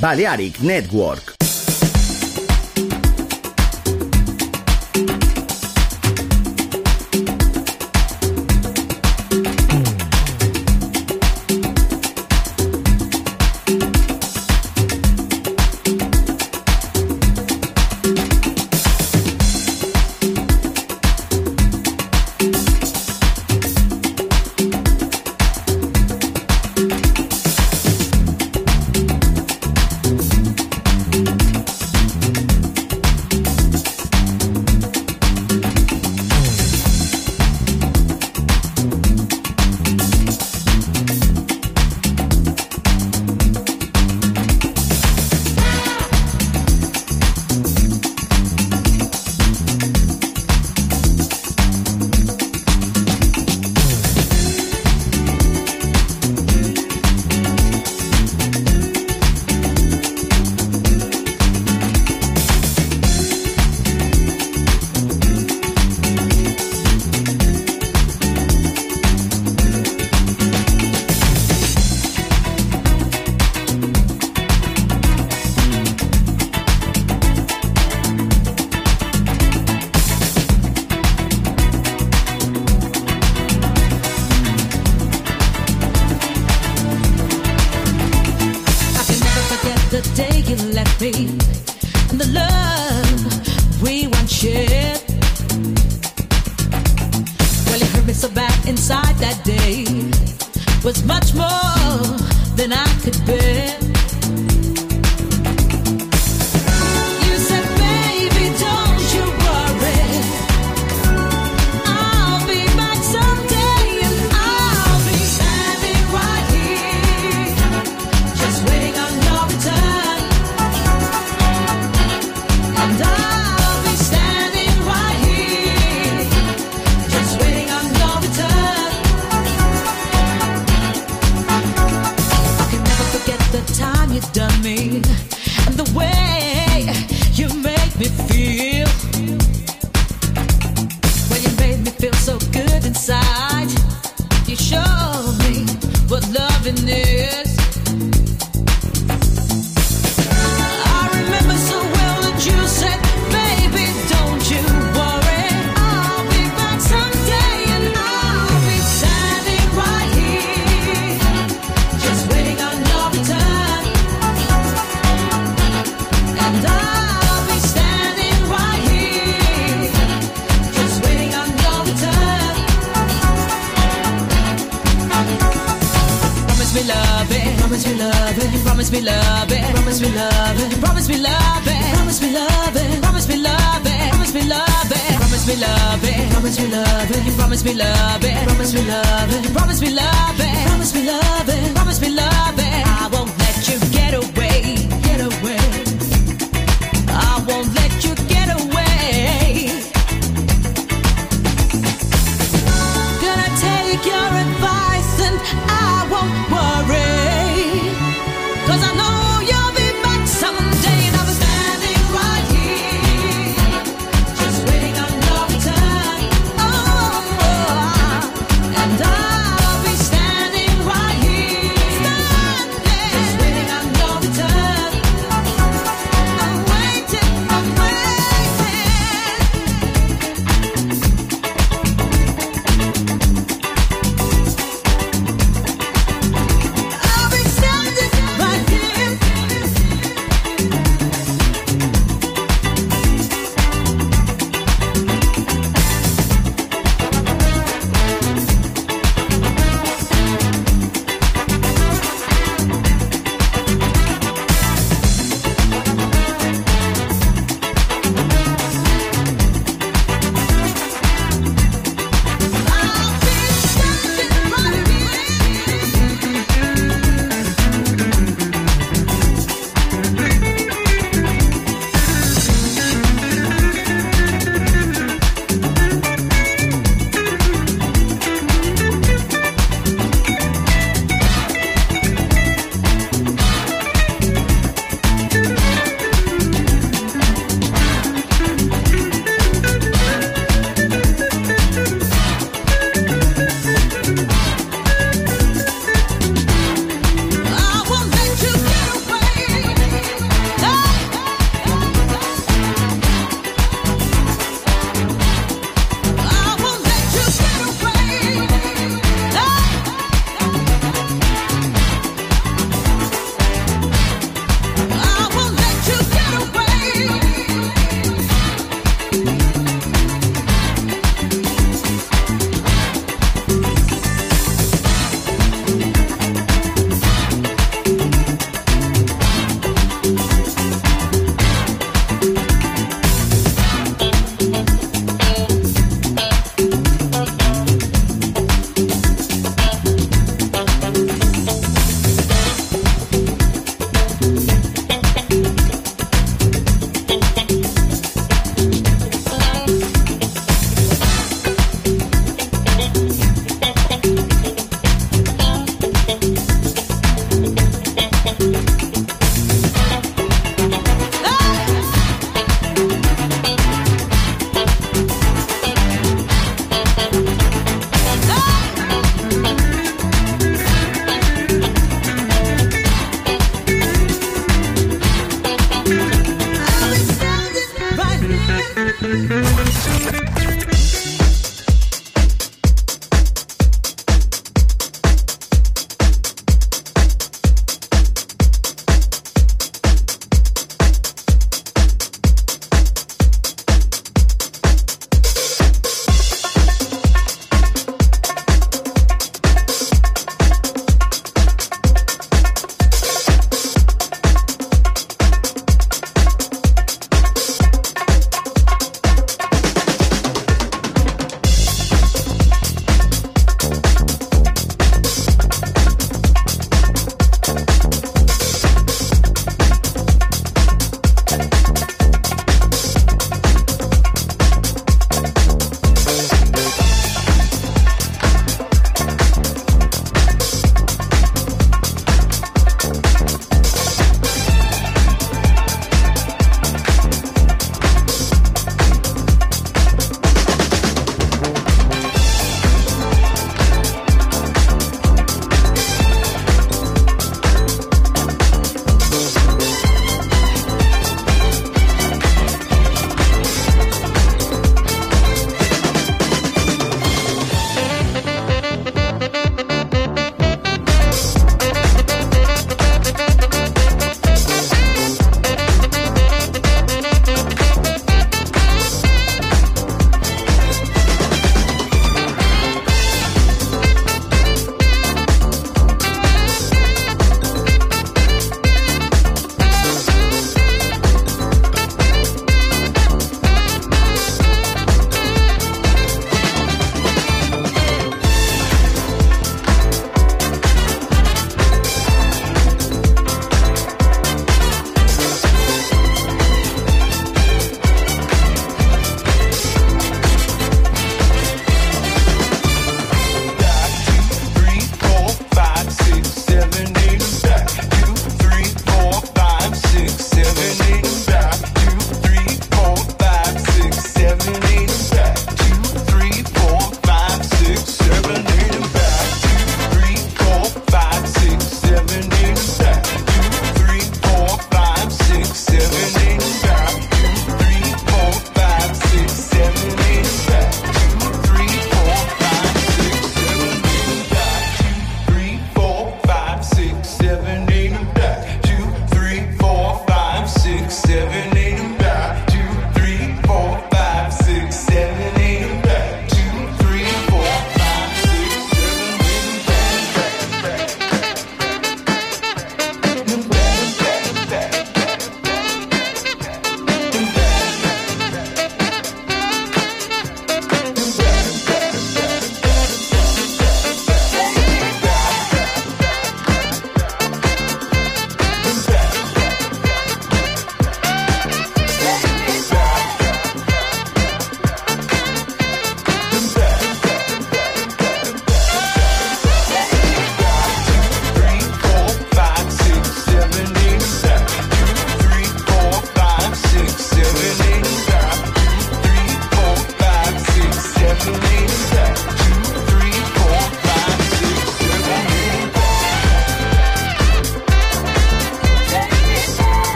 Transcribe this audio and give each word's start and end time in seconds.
Balearic 0.00 0.62
Network. 0.62 1.27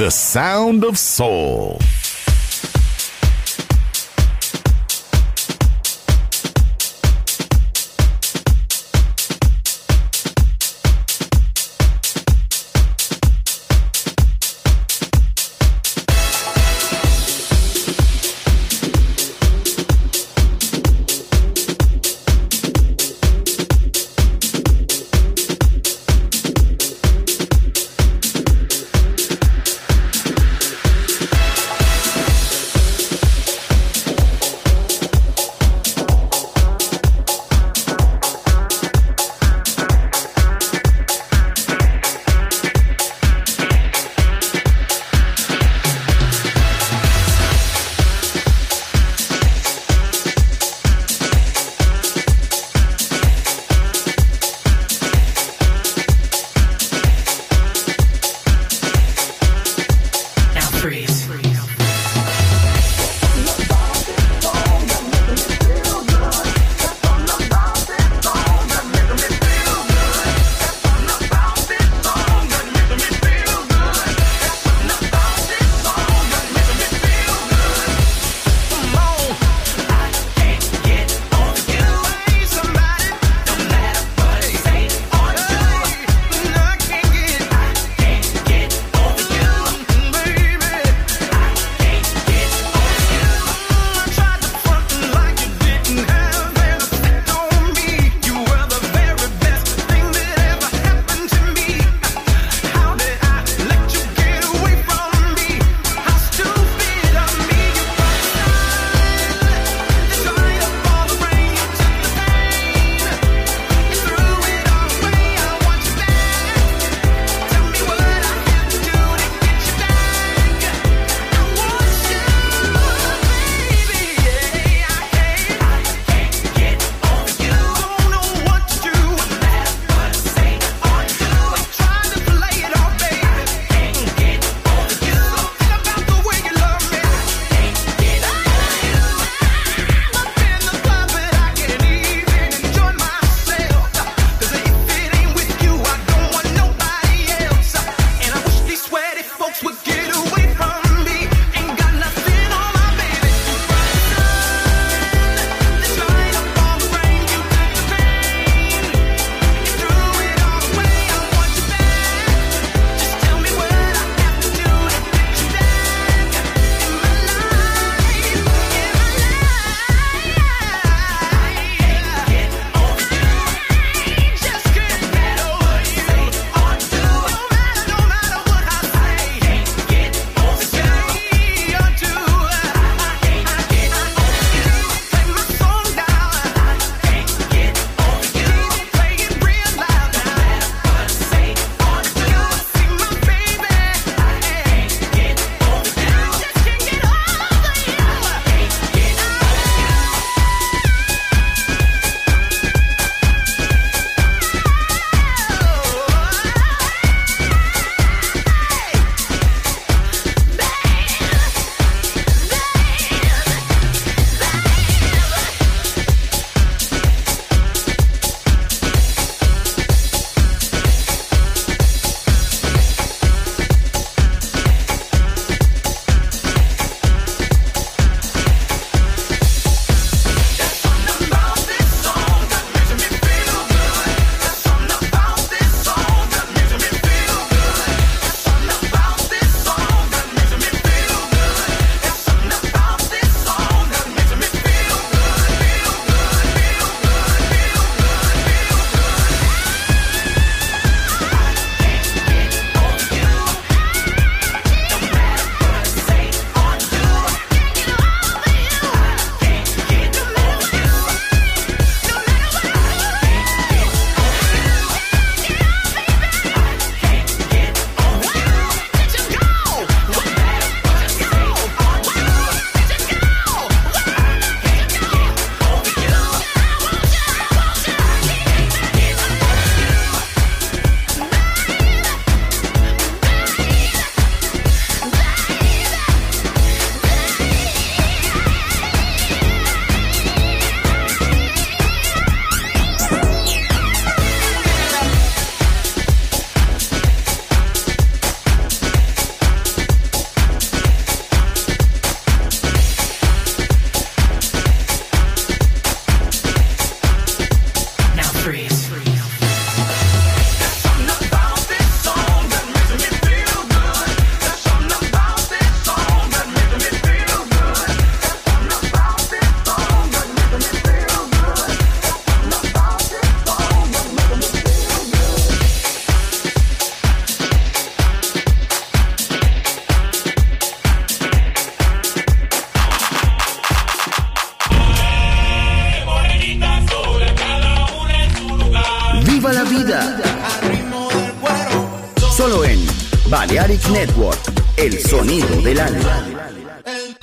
The 0.00 0.10
sound 0.10 0.82
of 0.82 0.96
soul. 0.96 1.78